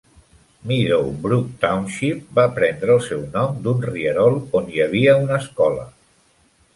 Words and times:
Meadow 0.69 1.09
Brook 1.25 1.49
Township 1.65 2.31
va 2.39 2.45
prendre 2.55 2.95
el 2.95 3.03
seu 3.09 3.21
nom 3.35 3.59
d'un 3.67 3.85
rierol 3.91 4.39
on 4.61 4.73
hi 4.73 4.81
havia 4.87 5.15
una 5.27 5.39
escola. 5.45 5.85